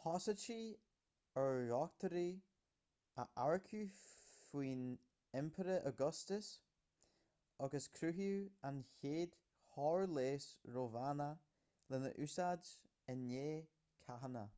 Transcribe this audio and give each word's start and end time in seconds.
thosaítí 0.00 0.56
ar 1.42 1.60
dhochtúirí 1.70 2.24
a 3.24 3.26
earcú 3.44 3.80
faoin 4.40 4.82
impire 5.42 5.78
augustus 5.92 6.50
agus 7.68 7.86
cruthaíodh 8.00 8.52
an 8.72 8.82
chéad 9.00 9.40
chór 9.76 10.06
leighis 10.20 10.50
rómhánach 10.76 11.48
lena 11.96 12.12
úsáid 12.28 12.70
i 13.16 13.18
ndiaidh 13.24 13.68
cathanna 14.10 14.48